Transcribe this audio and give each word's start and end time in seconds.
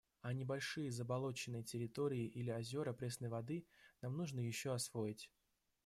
А 0.23 0.33
небольшие 0.33 0.89
заболоченные 0.89 1.61
территории 1.61 2.25
или 2.25 2.49
озера 2.49 2.91
пресной 2.91 3.29
воды 3.29 3.67
нам 4.01 4.17
нужно 4.17 4.39
еще 4.39 4.73
освоить. 4.73 5.29